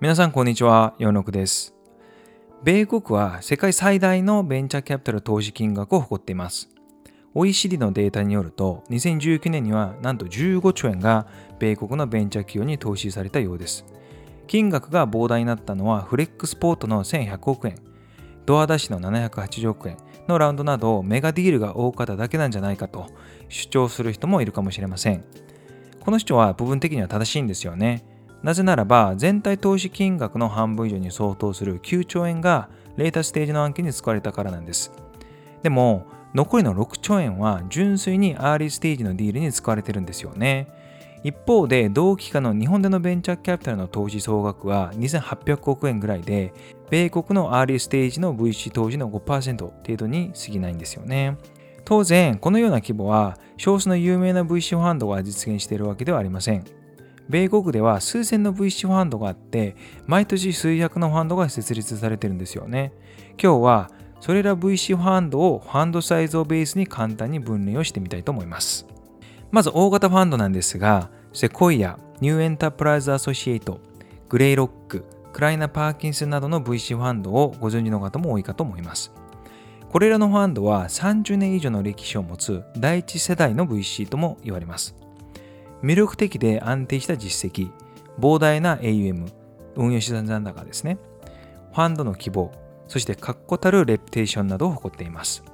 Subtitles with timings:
[0.00, 1.74] 皆さんこんにちは、ヨノクです。
[2.62, 6.68] 米国は世界最大のベンチャーキャピタル投資金額を誇っています。
[7.34, 11.26] OECD のデータによると、2019年にはなんと15兆円が
[11.58, 13.84] 米国のベンチャー企業に投資されたようです。
[14.46, 17.74] 金額が膨大になったのはフレックスポートの1100億円、
[18.46, 19.96] ドアダッシの780億円
[20.28, 23.08] のラウンドなどメガディールが多かっただけなんじゃないかと
[23.48, 25.24] 主張する人もいるかもしれません。
[25.98, 28.04] この主張は部分的には正しいんですよね。
[28.42, 34.92] なぜならば、全体投資金額の半分以上に相当する9兆円がレータステージの案件に使われたからなんです。
[35.62, 40.68] でも、残りの6兆円は純粋にアーリーステージのディールに使われてるんですよね。
[41.24, 46.52] 一方で、同期間の日本でのベンチャーキャピタルの投資総額は2800億円ぐらいで、
[46.90, 51.36] 米国のアーリーステージの VC 投資の5%程度に過ぎないんですよね。
[51.84, 56.77] 当然、このような規模は少数の有名な VC ファンドが実現しているわけではありません。
[57.28, 62.92] 米国では数千の VC ファンドがあって、毎年数百のファンドが設立されてるんですよね。
[63.42, 68.86] 今日はそれら VC ファンドをファンドサイズをベースに簡単に分類をしてみたいと思います。
[69.50, 73.80] まず大型ファンドなんですが、セコイア、ニューエンタープライズアソシエイト、
[74.28, 79.12] グレイロック、クライナ・パーキンスなどの VC ファンドをご存知の方も多いかと思います。
[79.88, 84.94] これらのファンドは30年以上の歴史を持つ第一世代の VC とも言われます。
[85.82, 87.70] 魅力的で安定した実績、
[88.18, 89.26] 膨大な AUM、
[89.76, 90.98] 運用資産残高ですね。
[91.72, 92.52] ファンドの規模、
[92.88, 95.44] そして確固たるレプテーションなどを誇っています。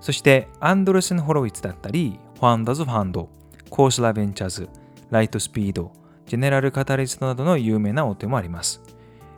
[0.00, 3.28] そして、アンドレスン・ホロウィッツだったり、ファンダズ・ファンド、
[3.70, 4.68] コースラ・ベンチャーズ、
[5.10, 5.92] ライト・スピード、
[6.26, 8.82] ジェネラル・カタリストなどの有名な大手もあります。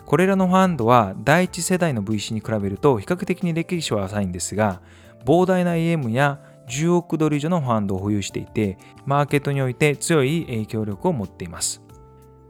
[0.05, 4.81] これらのファンドは第一世代の VC に比べると比較的に歴史は浅いんですが、
[5.25, 11.83] 膨大な AM や10億ドル以上のファンドを保有していて、マーケットにおいて強い影響力を持っています。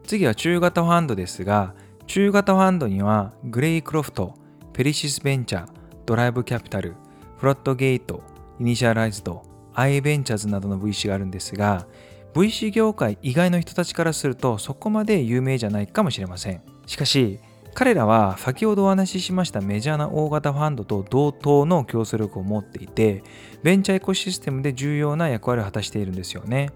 [0.07, 1.75] 次は中型ファンドですが、
[2.07, 11.87] 中型ファンドには Greycroft、Felicis Ventures、Drive Capital、Floodgate、Initialized、IA Ventures などの VC があるんですが、
[12.35, 16.63] VC 業界以外の人たちからするとそこまで有名じゃないかもしれません。
[16.87, 17.41] しかし、
[17.77, 23.23] 彼らは先ほどお話ししましたメジャーな大型ファンドと同等の競争力を持っていて、
[23.63, 26.71] ベンチャーエコシステムで重要な役割を果たしているんですよね。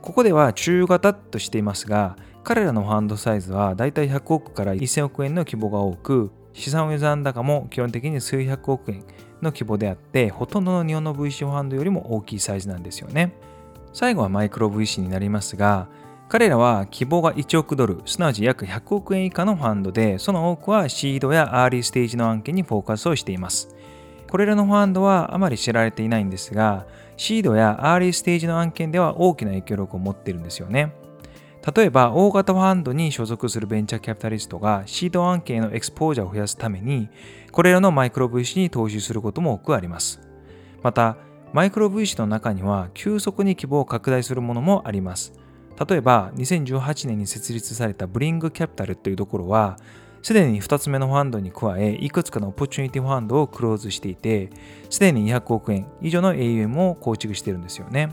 [0.00, 9.00] ここでは中型としていますが、彼らのファンドサイズはだいたい100億から1000億円の規模が多く、資産運残高も基本的に数百億円
[9.42, 13.32] の規模であって、ほとんどの日本の VC ファンドよりも大きいサイズなんですよね。
[13.92, 15.88] 最後はマイクロ VC になりますが、
[16.28, 23.74] 彼らは希望が1億ドル、すなわち約100億円以下のファンドで、その多くはシードやアーリーステージの案件にフォーカスをしています。
[24.30, 30.92] これらのファンドはあまり知られていないんですが、シードやアーリーステージの案件では大きな影響力を持っているんですよね。
[31.74, 37.08] 例えば、大型ファンドに所属するベンチャーキャピタリストがシード案件へのエクスポージャーを増やすために、
[37.52, 40.20] これらのマイクロ VC に投資することも多くあります。
[40.82, 41.16] また、
[41.54, 45.32] マイクロ VC の中には急速に規模を拡大するものもあります。
[45.86, 49.78] 例えば2018年に設立された Bling Capital というところは
[50.22, 54.50] すでに2つ目のファンドに加えいくつかのオポチュニティファンドをクローズしていて
[54.90, 58.10] すでに200億円以上の AUM を構築しているんですよね。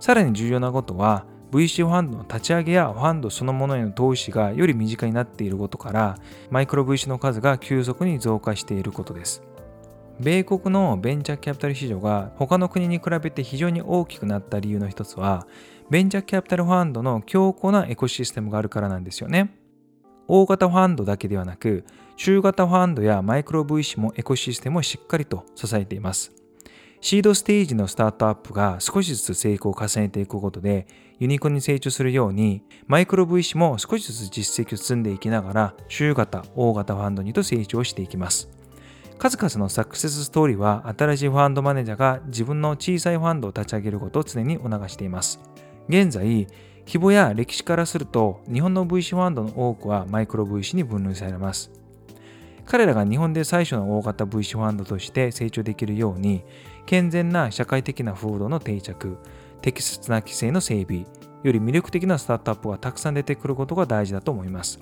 [0.00, 6.16] さらに重要なことは VC ファンドの立ち上げやファンドそのものへの投資がより身近になっていることから
[6.50, 9.42] マイクロ VC の数が急速に増加していることです。
[10.20, 15.46] 米国のベンチャーキャピタル市場が他の国に比べて非常に大きくなった理由の一つは
[15.90, 19.54] ベンチャーキャピタルファンドの強固なエコシステムがあるからなんですよね。
[20.28, 21.84] 大型ファンドだけではなく、
[22.16, 26.32] 中型ファンドやマイクロ VC もエコシステムをしっかりと支えています。
[27.02, 30.86] シードステージのスタートアップが少しずつ成功を重ねていくことで、
[31.18, 38.61] ユニコーンに成長するように、マイクロ VC も少しずつ実績を積んでいきながら、中型、大型ファンドにと成長していきます。
[39.22, 45.38] 数々のサクセスストーリーは、新しいファンドマネージャーが自分の小さいファンドを立ち上げることを常に促しています。
[45.88, 46.48] 現在、
[46.88, 51.70] 規模や歴史からすると日本の VC ファンドの多くはマイクロ VC に分類されます。
[52.66, 56.42] 彼らが日本で最初の大型 VC ファンドとして成長できるように
[56.84, 59.18] 健全な社会的な風土の定着、
[59.60, 61.06] 適切な規制の整備、
[61.44, 64.80] より魅力的なスタートアップがたくさん出てくることが大事だと思います。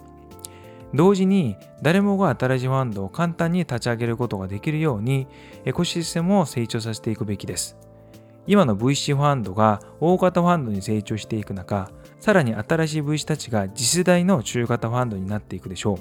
[0.94, 5.28] 同時に誰もが新しいファンドを簡単に立ち上げることができるように
[5.64, 7.76] エコシステムを成長させていくべきです。
[8.46, 15.98] 今の VC ファンドが大型ファンドに成長していく中、さらに新しい VC たちが次世代の中型ファンドになっていくでしょう。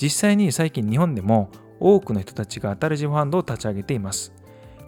[0.00, 4.32] 実際に最近日本でも多くの人たちが新しいファンドを立ち上げています。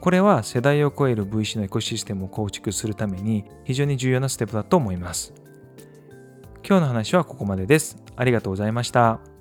[0.01, 5.33] これは世代を超える VC のエコシステムを構築するために非常に重要なステップだと思います。
[6.69, 7.97] 今日の話はここまでです。
[8.15, 9.38] ありがとうございました。